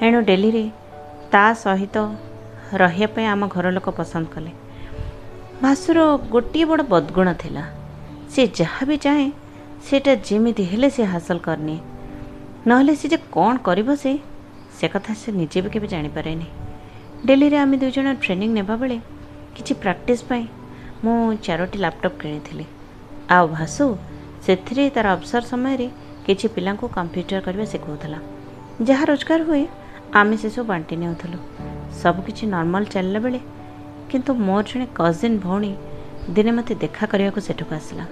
[0.05, 0.65] ଏଣୁ ଡେଲିରେ
[1.33, 1.97] ତା ସହିତ
[2.83, 4.53] ରହିବା ପାଇଁ ଆମ ଘର ଲୋକ ପସନ୍ଦ କଲେ।
[5.63, 5.99] ଭାସୁର
[6.35, 7.65] ଗୋଟିଏ ବଡ଼ ବଦଗୁଣ ଥିଲା।
[8.33, 9.29] ସେ ଯାହା ବି ଚାହେଁ
[9.87, 11.81] ସେଇଟା ଯେମିତି ହେଲେ ସେ ହାସଲ କରିନିଏ
[12.69, 14.13] ନହେଲେ ସେ ଯେ କ'ଣ କରିବ ସେ
[14.77, 16.49] ସେ କଥା ସେ ନିଜେ ବି କେବେ ଜାଣିପାରେନି।
[17.27, 18.99] ଡେଲିରେ ଆମେ ଦୁଇ ଜଣ ଟ୍ରେନିଂ ନେବା ବେଳେ
[19.55, 20.45] କିଛି ପ୍ରାକ୍ଟିସ୍ ପାଇଁ
[21.05, 22.67] ମୁଁ ଚାରୋଟି ଲାପଟପ୍ କିଣିଥିଲି।
[23.35, 23.85] ଆଉ ଭାସୁ
[24.45, 25.87] ସେଥିରେ ତା'ର ଅବସର ସମୟରେ
[26.27, 28.19] କିଛି ପିଲାଙ୍କୁ କମ୍ପ୍ୟୁଟର କରିବା ଶିଖାଉଥିଲା।
[28.89, 29.65] ଯାହା ରୋଜଗାର ହୁଏ
[30.19, 31.39] ଆମେ ସେସବୁ ବାଣ୍ଟି ନେଉଥିଲୁ।
[32.03, 33.41] ସବୁକିଛି ନର୍ମାଲ ଚାଲିଲା ବେଳେ
[34.11, 35.73] କିନ୍ତୁ ମୋର ଜଣେ କଜିନ୍ ଭଉଣୀ
[36.35, 38.05] ଦିନେ ମୋତେ ଦେଖା କରିବାକୁ ସେଠୁକୁ ଆସିଲା।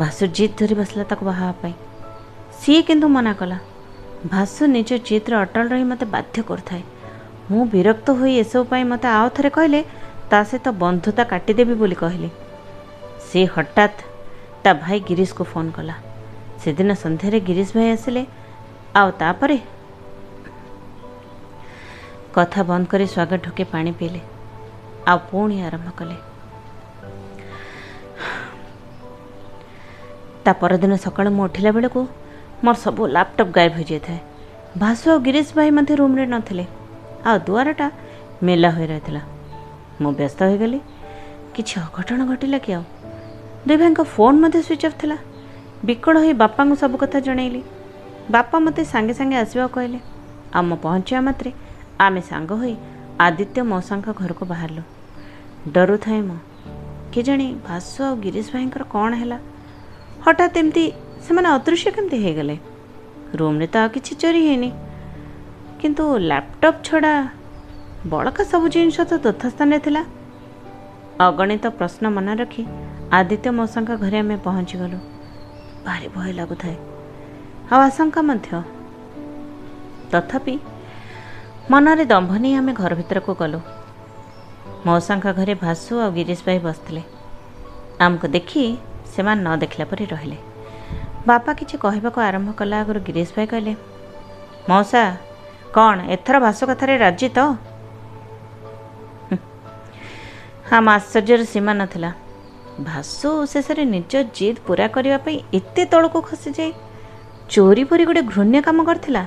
[0.00, 1.74] ଭାସୁ ଜିଦ୍ ଧରି ବସିଲା ତାକୁ ବାହା ହେବା ପାଇଁ।
[2.60, 3.58] ସିଏ କିନ୍ତୁ ମନା କଲା
[4.32, 6.82] ଭାସୁ ନିଜ ଜିଦ୍ରେ ଅଟଳ ରହି ମୋତେ ବାଧ୍ୟ କରୁଥାଏ।
[7.50, 9.80] ମୁଁ ବିରକ୍ତ ହୋଇ ଏସବୁ ପାଇଁ ମୋତେ ଆଉ ଥରେ କହିଲେ
[10.30, 12.30] ତା ସହିତ ବନ୍ଧୁତା କାଟିଦେବି ବୋଲି କହିଲି।
[13.34, 14.02] ସେ ହଠାତ୍
[14.64, 15.94] ତା ଭାଇ ଗିରିଶକୁ ଫୋନ୍ କଲା
[16.62, 18.22] ସେଦିନ ସନ୍ଧ୍ୟାରେ ଗିରିଶ ଭାଇ ଆସିଲେ
[18.96, 19.56] ଆଉ ତାପରେ
[22.36, 24.20] କଥା ବନ୍ଦ କରି ସ୍ୱାଗତ ଢୋକେ ପାଣି ପିଇଲେ
[25.10, 26.16] ଆଉ ପୁଣି ଆରମ୍ଭ କଲେ
[30.44, 32.00] ତା ପରଦିନ ସକାଳୁ ମୁଁ ଉଠିଲା ବେଳକୁ
[32.64, 34.20] ମୋର ସବୁ ଲାପଟପ୍ ଗାୟବ ହୋଇଯାଇଥାଏ।
[34.78, 36.64] ଭାସୁ ଆଉ ଗିରିଶ ଭାଇ ମଧ୍ୟ ରୁମ୍ରେ ନଥିଲେ।
[37.26, 37.86] ଆଉ ଦୁଆରଟା
[38.42, 39.22] ମେଲା ହୋଇ ରହିଥିଲା।
[40.00, 40.78] ମୁଁ ବ୍ୟସ୍ତ ହୋଇଗଲି।
[41.54, 42.84] କିଛି ଅଘଟଣ ଘଟିଲା କି ଆଉ?
[43.68, 45.16] ଦୁଇ ଭାଇଙ୍କ ଫୋନ୍ ମଧ୍ୟ ସୁଇଚ୍ ଅଫ୍ ଥିଲା।
[45.84, 47.62] ବିକଳ ହୋଇ ବାପାଙ୍କୁ ସବୁ କଥା ଜଣାଇଲି।
[48.30, 50.00] ବାପା ମୋତେ ସାଙ୍ଗେ ସାଙ୍ଗେ ଆସିବାକୁ କହିଲେ
[50.58, 51.50] ଆମ ପହଞ୍ଚିବା ମାତ୍ରେ
[52.00, 52.74] ଆମେ ସାଙ୍ଗ ହୋଇ
[53.26, 54.82] ଆଦିତ୍ୟ ମଉସାଙ୍କ ଘରକୁ ବାହାରିଲୁ।
[55.74, 56.38] ଡରୁଥାଏ ମୁଁ।
[57.12, 59.38] କେଜାଣି ଭାସୁ ଆଉ ଗିରିଶ ଭାଇଙ୍କର କ'ଣ ହେଲା?
[60.24, 60.84] ହଠାତ୍ ଏମିତି
[61.24, 62.56] ସେମାନେ ଅଦୃଶ୍ୟ କେମିତି ହେଇଗଲେ?
[63.38, 64.70] ରୁମ୍ରେ ତ ଆଉ କିଛି ଚୋରି ହେଇନି।
[65.80, 67.14] କିନ୍ତୁ ଲ୍ୟାପଟପ୍ ଛଡ଼ା
[68.06, 70.02] ବଳକା ସବୁ ଜିନିଷ ତ ଯଥାସ୍ଥାନରେ ଥିଲା।
[71.20, 72.62] ଅଗଣିତ ପ୍ରଶ୍ନ ମନେ ରଖି
[73.14, 74.98] ଆଦିତ୍ୟ ମଉସାଙ୍କ ଘରେ ଆମେ ପହଞ୍ଚିଗଲୁ
[75.86, 76.76] ଭାରି ଭୟ ଲାଗୁଥାଏ
[77.70, 78.48] ଆଉ ଆଶଙ୍କା ମଧ୍ୟ
[80.12, 80.54] ତଥାପି
[81.70, 83.60] ମନରେ ଦମ୍ଭ ନେଇ ଆମେ ଘର ଭିତରକୁ ଗଲୁ
[84.86, 87.02] ମଉସାଙ୍କ ଘରେ ଭାସୁ ଆଉ ଗିରିଶ ଭାଇ ବସିଥିଲେ
[88.04, 88.62] ଆମକୁ ଦେଖି
[89.12, 90.38] ସେମାନେ ନ ଦେଖିଲା ପରି ରହିଲେ
[91.28, 93.74] ବାପା କିଛି କହିବାକୁ ଆରମ୍ଭ କଲା ଆଗରୁ ଗିରିଶ ଭାଇ କହିଲେ
[94.68, 95.02] ମଉସା
[95.76, 97.38] କ'ଣ ଏଥର ଭାସୁ କଥାରେ ରାଜି ତ
[100.74, 102.10] ଆମ ଆଶ୍ଚର୍ଯ୍ୟର ସୀମା ନଥିଲା
[102.80, 106.72] ଭାସୁ ଶେଷରେ ନିଜ ଜିଦ୍ ପୁରା କରିବା ପାଇଁ ଏତେ ତଳକୁ ଖସିଯାଇ
[107.52, 109.22] ଚୋରି ପରି ଗୋଟେ ଘୃଣ୍ୟ କାମ କରିଥିଲା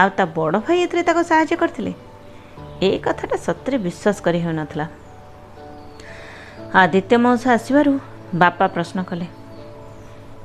[0.00, 1.92] ଆଉ ତା ବଡ଼ ଭାଇ ଏଥିରେ ତାକୁ ସାହାଯ୍ୟ କରିଥିଲେ
[2.86, 4.86] ଏ କଥାଟା ସତରେ ବିଶ୍ୱାସ କରି ହେଉନଥିଲା।
[6.82, 7.92] ଆଦିତ୍ୟ ମଉସା ଆସିବାରୁ
[8.42, 9.26] ବାପା ପ୍ରଶ୍ନ କଲେ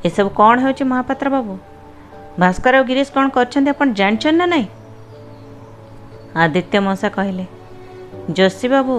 [0.07, 1.53] ଏସବୁ କ'ଣ ହେଉଛି ମହାପାତ୍ର ବାବୁ
[2.41, 4.67] ଭାସ୍କର ଆଉ ଗିରିଶ କ'ଣ କରିଛନ୍ତି ଆପଣ ଜାଣିଛନ୍ତି ନା ନାହିଁ?
[6.43, 7.45] ଆଦିତ୍ୟ ମଉସା କହିଲେ
[8.37, 8.95] ଯୋଶୀ ବାବୁ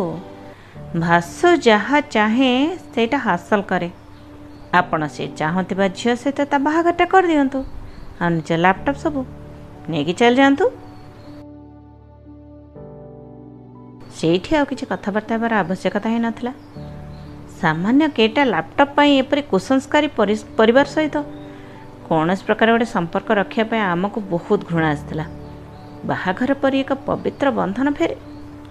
[0.97, 3.91] ଭାସୁ ଯାହା ଚାହେଁ ସେଇଟା ହାସଲ କରେ।
[4.75, 7.65] ଆପଣ ସେ ଚାହୁଁଥିବା ଝିଅ ସହିତ ତା ବାହାଘରଟା କରିଦିଅନ୍ତୁ।
[8.21, 9.21] ଆଉ ନିଜ ଲ୍ୟାପଟପ୍ ସବୁ
[9.89, 10.65] ନେଇକି ଚାଲିଯାଆନ୍ତୁ
[14.17, 16.53] ସେଇଠି ଆଉ କିଛି କଥାବାର୍ତ୍ତା ହେବାର ଆବଶ୍ୟକତା ହିଁ ନଥିଲା।
[17.61, 21.17] ସାମାନ୍ୟ କେଇଟା ଲାପଟପ୍ ପାଇଁ ଏପରି କୁସଂସ୍କାରୀ ପରି- ପରିବାର ସହିତ
[22.09, 25.25] କୌଣସି ପ୍ରକାର ଗୋଟେ ସମ୍ପର୍କ ରଖିବା ପାଇଁ ଆମକୁ ବହୁତ ଘୃଣା ଆସିଥିଲା।
[26.05, 28.17] ବାହାଘର ପରି ଏକ ପବିତ୍ର ବନ୍ଧନ ଫେରେ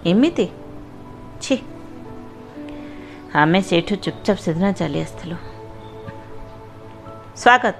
[0.06, 0.46] ଏମିତି?
[1.40, 1.71] ଛି।
[3.40, 5.36] ଆମେ ସେଇଠୁ ଚୁପଚାପ ସେଦିନ ଚାଲି ଆସିଥିଲୁ
[7.42, 7.76] ସ୍ୱାଗତ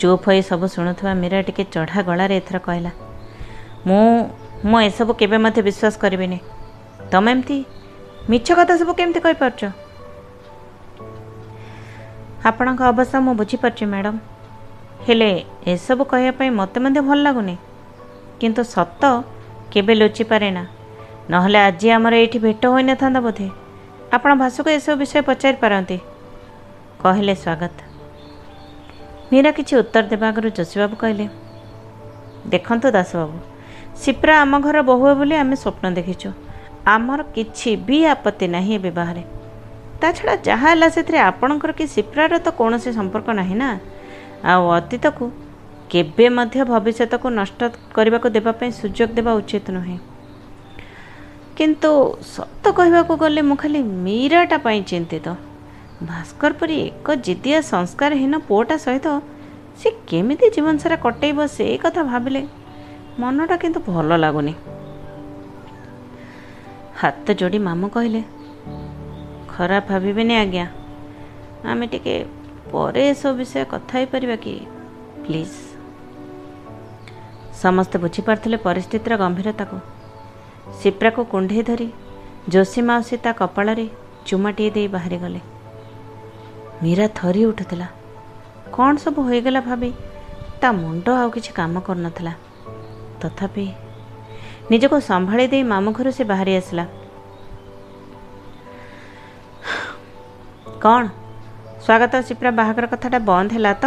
[0.00, 2.92] ଚୁପ୍ ହୋଇ ସବୁ ଶୁଣୁଥିବା ମୀରା ଟିକେ ଚଢ଼ା ଗଳାରେ ଏଥର କହିଲା
[3.86, 4.02] ମୁଁ
[4.68, 6.38] ମୁଁ ଏସବୁ କେବେ ମଧ୍ୟ ବିଶ୍ୱାସ କରିବିନି
[7.12, 7.56] ତମେ ଏମିତି
[8.30, 9.62] ମିଛ କଥା ସବୁ କେମିତି କହିପାରୁଛ
[12.48, 14.18] ଆପଣଙ୍କ ଅବସ୍ଥା ମୁଁ ବୁଝିପାରୁଛି ମ୍ୟାଡ଼ାମ୍
[15.06, 15.30] ହେଲେ
[15.72, 17.54] ଏସବୁ କହିବା ପାଇଁ ମୋତେ ମଧ୍ୟ ଭଲ ଲାଗୁନି
[18.40, 19.02] କିନ୍ତୁ ସତ
[19.72, 20.64] କେବେ ଲୁଚିପାରେ ନା
[21.30, 23.48] ନହେଲେ ଆଜି ଆମର ଏଇଠି ଭେଟ ହୋଇନଥାନ୍ତା ବୋଧେ
[24.16, 25.96] ଆପଣ ଭାସୁକୁ ଏସବୁ ବିଷୟ ପଚାରି ପାରନ୍ତି।
[27.02, 27.76] କହିଲେ ସ୍ୱାଗତ।
[29.30, 31.26] ମୀରା କିଛି ଉତ୍ତର ଦେବା ଆଗରୁ ଯୋଶୀବାବୁ କହିଲେ
[32.52, 33.36] ଦେଖନ୍ତୁ ଦାସବାବୁ
[34.02, 36.30] ସିପ୍ରା ଆମ ଘର ବୋହୂ ବୋଲି ଆମେ ସ୍ୱପ୍ନ ଦେଖିଛୁ।
[36.94, 39.22] ଆମର କିଛି ବି ଆପତ୍ତି ନାହିଁ ଏ ବିବାହରେ
[40.00, 43.68] ତା ଛଡ଼ା ଯାହା ହେଲା ସେଥିରେ ଆପଣଙ୍କର କି ସିପ୍ରାର ତ କୌଣସି ସମ୍ପର୍କ ନାହିଁ ନା?
[44.50, 45.24] ଆଉ ଅତୀତକୁ
[45.90, 47.60] କେବେ ମଧ୍ୟ ଭବିଷ୍ୟତକୁ ନଷ୍ଟ
[47.96, 49.98] କରିବାକୁ ଦେବା ପାଇଁ ସୁଯୋଗ ଦେବା ଉଚିତ ନୁହେଁ।
[51.56, 51.90] କିନ୍ତୁ
[52.36, 55.26] ସତ କହିବାକୁ ଗଲେ ମୁଁ ଖାଲି ମୀରାଟା ପାଇଁ ଚିନ୍ତିତ।
[56.02, 59.06] ଭାସ୍କର ପରି ଏକ ଜିଦିଆ ସଂସ୍କାରହୀନ ପୁଅଟା ସହିତ
[59.80, 62.42] ସେ କେମିତି ଜୀବନସାରା କଟେଇବ ସେଇ କଥା ଭାବିଲେ
[63.18, 64.54] ମନଟା କିନ୍ତୁ ଭଲ ଲାଗୁନି।
[67.00, 68.22] ହାତ ଯୋଡ଼ି ମାମୁଁ କହିଲେ
[69.48, 70.66] ଖରାପ ଭାବିବେନି ଆଜ୍ଞା।
[71.64, 72.14] ଆମେ ଟିକେ
[72.72, 74.54] ପରେ ଏସବୁ ବିଷୟ କଥା ହେଇପାରିବା କି?
[75.24, 75.56] ପ୍ଲିଜ୍।
[77.62, 79.95] ସମସ୍ତେ ବୁଝିପାରୁଥିଲେ ପରିସ୍ଥିତିର ଗମ୍ଭୀରତାକୁ।
[80.66, 81.92] ସିପ୍ରାକୁ କୁଣ୍ଢେଇ ଧରି
[82.48, 83.88] ଯୋଶୀ ମାଉସୀ ତା କପାଳରେ
[84.26, 85.40] ଚୁମାଟିଏ ଦେଇ ବାହାରିଗଲେ।
[86.82, 87.88] ମୀରା ଥରି ଉଠୁଥିଲା।
[88.72, 89.92] କ'ଣ ସବୁ ହୋଇଗଲା ଭାବି
[90.60, 92.32] ତା ମୁଣ୍ଡ ଆଉ କିଛି କାମ କରୁନଥିଲା।
[93.20, 93.66] ତଥାପି
[94.70, 96.84] ନିଜକୁ ସମ୍ଭାଳି ଦେଇ ମାମୁଁ ଘରୁ ସେ ବାହାରି ଆସିଲା।
[100.82, 101.04] କ'ଣ?
[101.84, 103.84] ସ୍ୱାଗତ ସିପ୍ରା ବାହାଘର କଥାଟା ବନ୍ଦ ହେଲା ତ?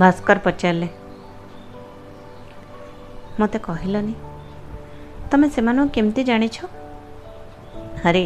[0.00, 0.88] ଭାସ୍କର ପଚାରିଲେ।
[3.40, 4.14] ମୋତେ କହିଲନି
[5.30, 6.56] ତମେ ସେମାନଙ୍କୁ କେମିତି ଜାଣିଛ?
[8.08, 8.24] ଆରେ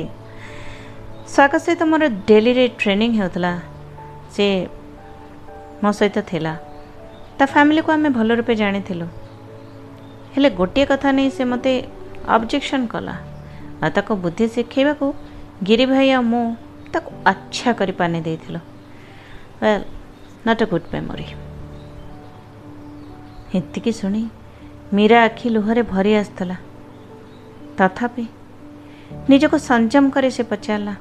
[1.32, 3.52] ସ୍ୱାଗତ ସହିତ ମୋର ଡେଲିରେ ଟ୍ରେନିଂ ହେଉଥିଲା।
[4.34, 4.46] ସେ
[5.82, 6.52] ମୋ ସହିତ ଥିଲା।
[7.38, 9.06] ତା ଫ୍ୟାମିଲିକୁ ଆମେ ଭଲ ରୂପେ ଜାଣିଥିଲୁ।
[10.34, 11.72] ହେଲେ ଗୋଟିଏ କଥା ନେଇ ସେ ମୋତେ
[12.34, 13.14] ଅବଜେକ୍ସନ୍ କଲା।
[13.82, 15.06] ଆଉ ତାକୁ ବୁଦ୍ଧି ଶିଖେଇବାକୁ
[15.68, 16.42] ଗିରି ଭାଇ ଆଉ ମୁଁ
[16.92, 18.60] ତାକୁ ଆଚ୍ଛା କରି ପାନି ଦେଇଥିଲୁ।
[19.62, 19.84] Well
[20.46, 21.26] not a good memory
[23.58, 24.22] ଏତିକି ଶୁଣି
[24.96, 26.56] ମୀରା ଆଖି ଲୁହରେ ଭରି ଆସିଥିଲା।
[27.78, 28.24] ତଥାପି
[29.30, 30.94] ନିଜକୁ ସଂଯମ କରି ସେ ପଚାରିଲା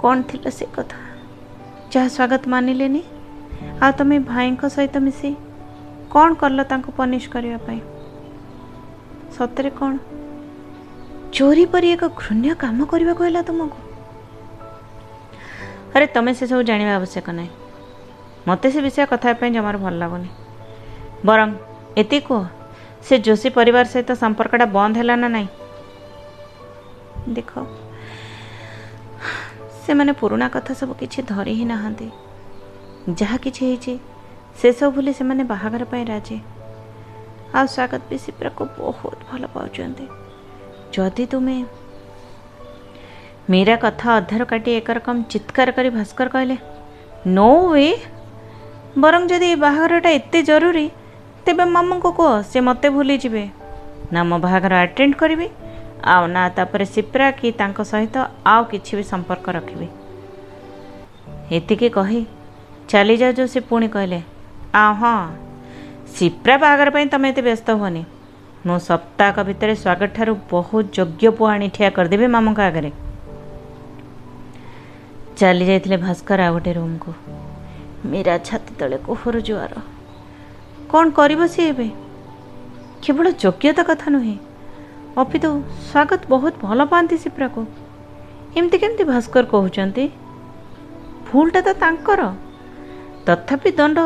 [0.00, 0.98] କ'ଣ ଥିଲା ସେ କଥା?
[1.92, 3.02] ଯାହା ସ୍ୱାଗତ ମାନିଲେନି?
[3.82, 5.30] ଆଉ ତମେ ଭାଇଙ୍କ ସହିତ ମିଶି
[6.12, 7.80] କ'ଣ କଲ ତାଙ୍କୁ ପନିଶ କରିବା ପାଇଁ?
[9.36, 9.92] ସତରେ କ'ଣ?
[11.34, 13.78] ଚୋରି ପରି ଏକ ଘୃଣ୍ୟ କାମ କରିବାକୁ ହେଲା ତୁମକୁ?
[15.94, 17.50] ଆରେ ତମେ ସେସବୁ ଜାଣିବା ଆବଶ୍ୟକ ନାହିଁ।
[18.48, 20.30] ମୋତେ ସେ ବିଷୟ କଥା ପାଇଁ ଜମାରୁ ଭଲ ଲାଗୁନି।
[21.28, 21.48] ବରଂ
[22.00, 22.42] ଏତିକି କୁହ
[23.06, 25.48] ସେ ଯୋଶୀ ପରିବାର ସହିତ ସମ୍ପର୍କଟା ବନ୍ଦ ହେଲା ନା ନାହିଁ
[27.36, 27.50] ଦେଖ
[29.84, 32.08] ସେମାନେ ପୁରୁଣା କଥା ସବୁ କିଛି ଧରି ହିଁ ନାହାନ୍ତି
[33.20, 33.94] ଯାହା କିଛି ହେଇଛି
[34.60, 36.38] ସେସବୁ ଭୁଲି ସେମାନେ ବାହାଘର ପାଇଁ ରାଜି
[37.56, 40.06] ଆଉ ସ୍ୱାଗତ ବି ସିପ୍ରାକୁ ବହୁତ ଭଲ ପାଉଛନ୍ତି
[40.92, 41.56] ଯଦି ତୁମେ
[43.50, 46.56] ମୀରା କଥା ଅଧାରୁ କାଟି ଏକ ରକମ ଚିତ୍କାର କରି ଭାସ୍କର କହିଲେ
[47.36, 47.88] ନୋ ୱେ
[49.02, 50.86] ବରଂ ଯଦି ଏ ବାହାଘରଟା ଏତେ ଜରୁରୀ
[51.46, 53.44] ତେବେ ମାମୁଙ୍କୁ କୁହ ସେ ମୋତେ ଭୁଲିଯିବେ।
[54.12, 55.46] ନା ମୋ ବାହାଘର ଆଟେଣ୍ଡ କରିବି
[56.12, 58.16] ଆଉ ନା ତାପରେ ସିପ୍ରା କି ତାଙ୍କ ସହିତ
[58.52, 59.88] ଆଉ କିଛି ବି ସମ୍ପର୍କ ରଖିବି।
[61.56, 62.20] ଏତିକି କହି
[62.90, 64.20] ଚାଲିଯାଉ ଯେଉଁ ସେ ପୁଣି କହିଲେ
[64.74, 65.16] ଆଉ ହଁ
[66.16, 68.02] ସିପ୍ରା ବାହାଘର ପାଇଁ ତୁମେ ଏତେ ବ୍ୟସ୍ତ ହୁଅନି।
[68.66, 72.90] ମୁଁ ସପ୍ତାହକ ଭିତରେ ସ୍ୱାଗତ ଠାରୁ ବହୁତ ଯୋଗ୍ୟ ପୁଅ ଆଣି ଠିଆ କରିଦେବି ମାମୁଙ୍କ ଆଗରେ।
[75.38, 77.10] ଚାଲି ଯାଇଥିଲେ ଭାସ୍କର ଆଉ ଗୋଟେ ରୁମ୍କୁ।
[78.10, 79.72] ମୀରା ଛାତି ତଳେ କୁହର ଜୁଆର।
[80.90, 81.88] କ'ଣ କରିବ ସିଏ ଏବେ
[83.02, 84.36] କେବଳ ଯୋଗ୍ୟତା କଥା ନୁହେଁ
[85.22, 85.48] ଅପିତୁ
[85.88, 87.60] ସ୍ୱାଗତ ବହୁତ ଭଲ ପାଆନ୍ତି ସିପ୍ରାକୁ
[88.58, 90.04] ଏମିତି କେମିତି ଭାସ୍କର କହୁଛନ୍ତି
[91.28, 92.20] ଭୁଲଟା ତ ତାଙ୍କର।
[93.26, 93.98] ତଥାପି ଦଣ୍ଡ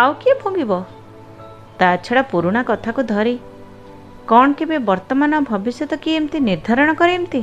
[0.00, 0.70] ଆଉ କିଏ ଭୋଗିବ?
[1.78, 3.34] ତା ଛଡ଼ା ପୁରୁଣା କଥାକୁ ଧରି
[4.30, 7.42] କ'ଣ କେବେ ବର୍ତ୍ତମାନ ଭବିଷ୍ୟତ କିଏ ଏମିତି ନିର୍ଦ୍ଧାରଣ କରେ ଏମିତି?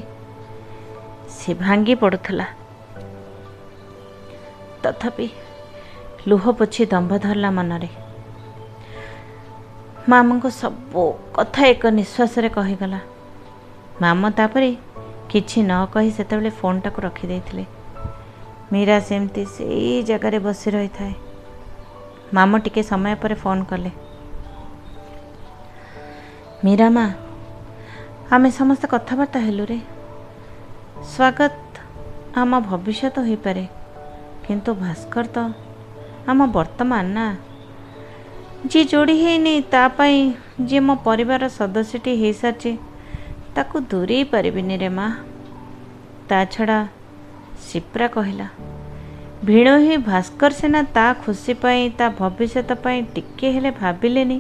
[1.38, 2.48] ସେ ଭାଙ୍ଗି ପଡ଼ୁଥିଲା।
[4.84, 5.28] ତଥାପି
[6.30, 7.90] ଲୁହ ପୋଛି ଦମ୍ଭ ଧରିଲା ମନରେ।
[10.10, 13.00] ମାମୁଙ୍କ ସବୁ କଥା ଏକ ନିଶ୍ୱାସରେ କହିଗଲା।
[14.02, 14.78] ମାମୁଁ ତାପରେ
[15.30, 17.66] କିଛି ନ କହି ସେତେବେଳେ ଫୋନ୍ଟାକୁ ରଖିଦେଇଥିଲେ।
[18.72, 21.14] ମୀରା ସେମିତି ସେଇ ଜାଗାରେ ବସି ରହିଥାଏ।
[22.34, 23.92] ମାମୁଁ ଟିକେ ସମୟ ପରେ ଫୋନ୍ କଲେ।
[26.64, 27.06] ମୀରା ମା
[28.32, 29.80] ଆମେ ସମସ୍ତେ କଥାବାର୍ତ୍ତା ହେଲୁ ରେ।
[31.04, 31.54] ସ୍ୱାଗତ।
[32.36, 33.68] ଆମ ଭବିଷ୍ୟତ ହୋଇପାରେ।
[34.48, 35.38] କିନ୍ତୁ ଭାସ୍କର ତ
[36.28, 37.36] ଆମ ବର୍ତ୍ତମାନ ନା।
[38.66, 40.22] ଯିଏ ଯୋଡ଼ି ହେଇନି ତା ପାଇଁ
[40.68, 42.72] ଯିଏ ମୋ ପରିବାର ସଦସ୍ୟଟି ହେଇସାରିଛି
[43.56, 45.08] ତାକୁ ଦୂରେଇ ପାରିବିନି ରେ ମା।
[46.30, 46.80] ତା ଛଡ଼ା
[47.68, 48.48] ସିପ୍ରା କହିଲା
[49.48, 54.38] ଭିଣ ହିଁ ଭାସ୍କର ସିନା ତା ଖୁସି ପାଇଁ ତା ଭବିଷ୍ୟତ ପାଇଁ ଟିକିଏ ହେଲେ ଭାବିଲେନି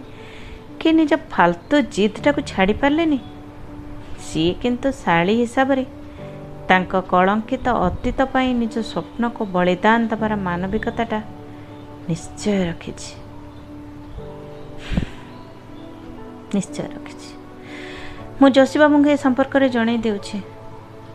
[0.79, 3.19] କି ନିଜ ଫାଲତୁ ଜିଦ୍ଟାକୁ ଛାଡ଼ି ପାରିଲେନି?
[4.25, 5.85] ସିଏ କିନ୍ତୁ ଶାଳୀ ହିସାବରେ
[6.69, 11.19] ତାଙ୍କ କଳଙ୍କିତ ଅତୀତ ପାଇଁ ନିଜ ସ୍ୱପ୍ନକୁ ବଳିଦାନ ଦେବାର ମାନବିକତାଟା
[12.09, 13.26] ନିଶ୍ଚୟ ରଖିଛି।
[16.55, 17.29] ନିଶ୍ଚୟ ରଖିଛି।
[18.41, 20.37] ମୁଁ ଯୋଶୀବାବୁଙ୍କୁ ଏ ସମ୍ପର୍କରେ ଜଣାଇ ଦେଉଛି।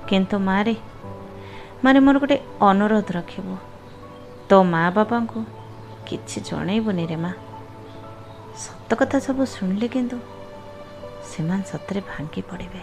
[0.08, 0.74] କିନ୍ତୁ ମାରେ
[1.84, 3.54] ମାରେ ମୋର ଗୋଟେ ଅନୁରୋଧ ରଖିବୁ।
[4.48, 5.40] ତୋ ମା ବାବାଙ୍କୁ
[6.06, 7.32] କିଛି ଜଣେଇବୁନି ରେ ମା।
[8.56, 10.16] ସତ କଥା ସବୁ ଶୁଣିଲେ କିନ୍ତୁ
[11.30, 12.82] ସେମାନେ ସତରେ ଭାଙ୍ଗି ପଡ଼ିବେ।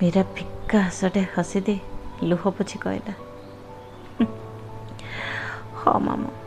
[0.00, 1.76] ମୀରା ଫିକା ହସଟେ ହସିଦେ
[2.22, 3.14] ଲୁହ ପୋଛି କହିଲା
[5.80, 6.37] ହଁ ମାମା।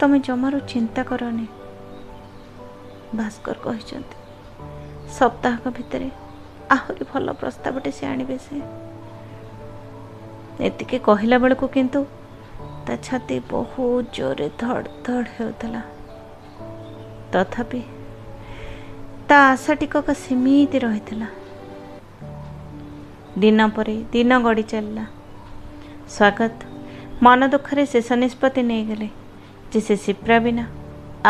[0.00, 1.46] ତମେ ଜମାରୁ ଚିନ୍ତା କରନି।
[3.16, 4.16] ଭାସ୍କର କହିଛନ୍ତି
[5.18, 6.10] ସପ୍ତାହକ ଭିତରେ
[6.70, 8.56] ଆହୁରି ଭଲ ପ୍ରସ୍ତାବଟେ ସେ ଆଣିବେ ସେ।
[10.66, 12.04] ଏତିକି କହିଲା ବେଳକୁ କିନ୍ତୁ
[12.86, 15.82] ତା ଛାତି ବହୁତ ଜୋରରେ ଧଡ଼ ଧଡ଼ ହେଉଥିଲା।
[17.32, 17.82] ତଥାପି
[19.28, 21.28] ତା ଆଶା ଟିକକ ସେମିତି ରହିଥିଲା।
[23.38, 25.04] ଦିନ ପରେ ଦିନ ଗଡ଼ି ଚାଲିଲା।
[26.08, 26.58] ସ୍ୱାଗତ।
[27.22, 29.08] ମନ ଦୁଃଖରେ ଶେଷ ନିଷ୍ପତ୍ତି ନେଇଗଲେ।
[29.72, 30.64] ଯେ ସେ ସିପ୍ରା ବିନା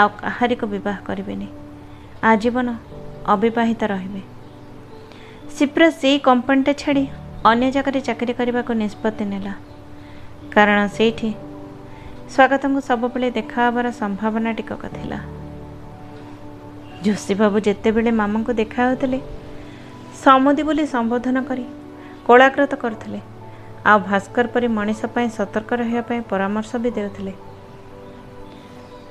[0.00, 1.48] ଆଉ କାହାରିକୁ ବିବାହ କରିବେନି।
[2.30, 2.68] ଆଜୀବନ
[3.34, 4.22] ଅବିବାହିତ ରହିବେ।
[5.56, 7.04] ସିପ୍ରା ସେଇ କମ୍ପାନୀଟା ଛାଡ଼ି
[7.50, 9.54] ଅନ୍ୟ ଜାଗାରେ ଚାକିରି କରିବାକୁ ନିଷ୍ପତ୍ତି ନେଲା।
[10.54, 11.30] କାରଣ ସେଇଠି
[12.32, 15.18] ସ୍ୱାଗତଙ୍କୁ ସବୁବେଳେ ଦେଖା ହେବାର ସମ୍ଭାବନା ଟିକକ ଥିଲା।
[17.06, 19.18] ଯୋଶୀବାବୁ ଯେତେବେଳେ ମାମାଙ୍କୁ ଦେଖା ହେଉଥିଲେ
[20.24, 21.64] ସମୁଦି ବୋଲି ସମ୍ବୋଧନ କରି
[22.26, 23.20] କୋଳାଗ୍ରତ କରୁଥିଲେ
[23.90, 27.32] ଆଉ ଭାସ୍କର ପରି ମଣିଷ ପାଇଁ ସତର୍କ ରହିବା ପାଇଁ ପରାମର୍ଶ ବି ଦେଉଥିଲେ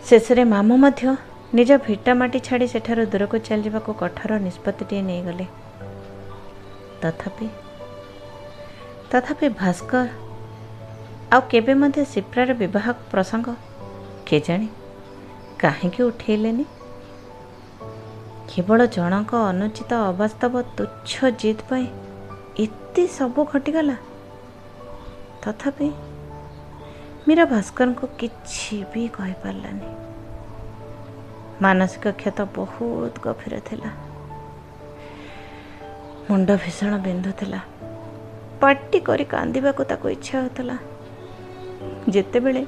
[0.08, 1.14] ଶେଷରେ ମାମୁଁ ମଧ୍ୟ
[1.58, 5.46] ନିଜ ଭିଟା ମାଟି ଛାଡ଼ି ସେଠାରୁ ଦୂରକୁ ଚାଲିଯିବାକୁ କଠୋର ନିଷ୍ପତ୍ତିଟିଏ ନେଇଗଲେ।
[7.02, 7.48] ତଥାପି
[9.12, 10.08] ତଥାପି ଭାସ୍କର
[11.34, 13.48] ଆଉ କେବେ ମଧ୍ୟ ସିପ୍ରାର ବିବାହ ପ୍ରସଙ୍ଗ
[14.28, 14.68] କେଜାଣି
[15.62, 16.66] କାହିଁକି ଉଠେଇଲେନି?
[18.50, 21.88] କେବଳ ଜଣଙ୍କ ଅନୁଚିତ ଅବାସ୍ତବ ତୁଚ୍ଛ ଜିଦ୍ ପାଇଁ
[22.66, 23.98] ଏତେ ସବୁ ଘଟିଗଲା।
[25.44, 25.88] ତଥାପି
[27.28, 29.90] ମୀରା ଭାସ୍କରଙ୍କୁ କିଛି ବି କହିପାରିଲାନି
[31.64, 33.92] ମାନସିକ କ୍ଷତ ବହୁତ ଗଭୀର ଥିଲା
[36.30, 37.60] ମୁଣ୍ଡ ଭୀଷଣ ବିନ୍ଧୁଥିଲା
[38.62, 40.78] ପାଟି କରି କାନ୍ଦିବାକୁ ତାକୁ ଇଚ୍ଛା ହେଉଥିଲା
[42.14, 42.64] ଯେତେବେଳେ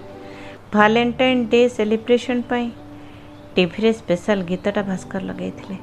[0.74, 2.67] ଭାଲେଣ୍ଟାଇନ୍ ଡେ ସେଲିବ୍ରେସନ୍ ପାଇଁ
[3.56, 5.78] ଟିଭିରେ ସ୍ପେଶାଲ ଗୀତଟା ଭାସ୍କର ଲଗାଇଥିଲେ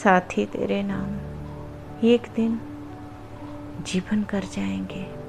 [0.00, 1.08] ସାଥୀ ତେରେ ନାମ
[2.12, 2.52] ଏକ ଦିନ
[3.86, 5.19] ଜୀବନ କର ଯାଏଙ୍ଗେ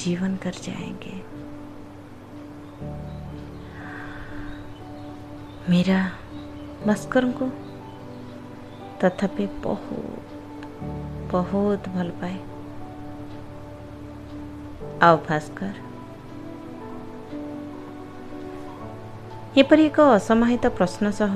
[0.00, 1.16] जीवन कर जाएंगे
[5.70, 6.00] ମୀରା
[6.86, 7.46] ଭାସ୍କରଙ୍କୁ
[9.00, 9.88] ତଥାପି ବହୁତ
[11.32, 12.36] ବହୁତ ଭଲ ପାଏ
[15.02, 15.74] ଆଉ ଭାସ୍କର
[19.60, 21.34] ଏପରି ଏକ ଅସମାହିତ ପ୍ରଶ୍ନ ସହ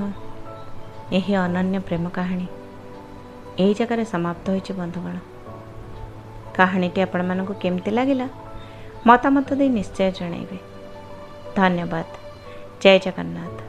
[1.17, 2.47] ଏହି ଅନନ୍ୟ ପ୍ରେମ କାହାଣୀ
[3.61, 5.15] ଏହି ଜାଗାରେ ସମାପ୍ତ ହୋଇଛି ବନ୍ଧୁଗଣ
[6.57, 8.27] କାହାଣୀଟି ଆପଣମାନଙ୍କୁ କେମିତି ଲାଗିଲା
[9.06, 10.58] ମତାମତ ଦେଇ ନିଶ୍ଚୟ ଜଣାଇବେ
[11.56, 12.08] ଧନ୍ୟବାଦ
[12.80, 13.65] ଜୟ ଜଗନ୍ନାଥ